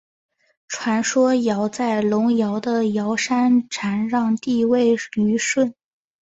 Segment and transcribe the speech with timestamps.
[0.67, 5.75] 传说尧在隆尧的尧山禅让帝位予舜。